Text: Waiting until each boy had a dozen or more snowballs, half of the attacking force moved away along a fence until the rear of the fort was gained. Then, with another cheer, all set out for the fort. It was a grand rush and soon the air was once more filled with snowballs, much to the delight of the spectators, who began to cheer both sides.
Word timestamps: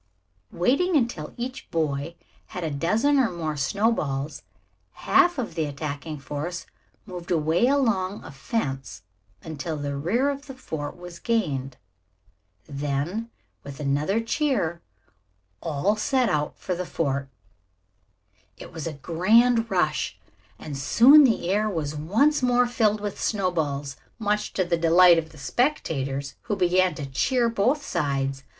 Waiting 0.51 0.97
until 0.97 1.31
each 1.37 1.69
boy 1.69 2.15
had 2.47 2.63
a 2.63 2.71
dozen 2.71 3.19
or 3.19 3.29
more 3.29 3.55
snowballs, 3.55 4.41
half 4.93 5.37
of 5.37 5.53
the 5.53 5.65
attacking 5.65 6.17
force 6.17 6.65
moved 7.05 7.29
away 7.29 7.67
along 7.67 8.23
a 8.23 8.31
fence 8.31 9.03
until 9.43 9.77
the 9.77 9.95
rear 9.95 10.31
of 10.31 10.47
the 10.47 10.55
fort 10.55 10.97
was 10.97 11.19
gained. 11.19 11.77
Then, 12.65 13.29
with 13.63 13.79
another 13.79 14.19
cheer, 14.21 14.81
all 15.61 15.95
set 15.95 16.29
out 16.29 16.57
for 16.57 16.73
the 16.73 16.83
fort. 16.87 17.29
It 18.57 18.73
was 18.73 18.87
a 18.87 18.93
grand 18.93 19.69
rush 19.69 20.17
and 20.57 20.75
soon 20.75 21.25
the 21.25 21.47
air 21.51 21.69
was 21.69 21.95
once 21.95 22.41
more 22.41 22.65
filled 22.65 23.01
with 23.01 23.21
snowballs, 23.21 23.97
much 24.17 24.51
to 24.53 24.65
the 24.65 24.77
delight 24.77 25.19
of 25.19 25.29
the 25.29 25.37
spectators, 25.37 26.33
who 26.49 26.55
began 26.55 26.95
to 26.95 27.05
cheer 27.05 27.49
both 27.49 27.85
sides. 27.85 28.43